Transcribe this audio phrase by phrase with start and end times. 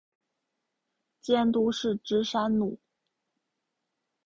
[1.19, 2.79] 监督是芝山努。